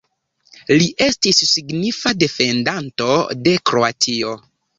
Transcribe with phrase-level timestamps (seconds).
[0.81, 3.11] Li estis signifa defendanto
[3.45, 4.35] de Kroatio.